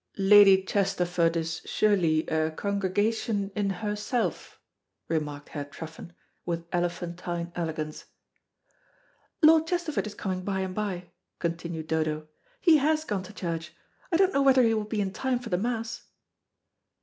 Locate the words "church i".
13.33-14.17